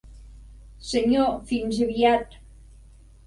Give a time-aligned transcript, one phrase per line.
[0.91, 2.39] Senyor, fins aviat.